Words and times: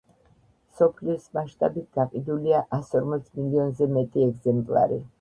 მსოფლიოს 0.71 1.27
მასშტაბით 1.39 1.87
გაყიდულია 2.01 2.65
ასორმოც 2.81 3.31
მილიონზე 3.39 3.93
მეტი 3.97 4.29
ეგზემპლარი 4.31 5.03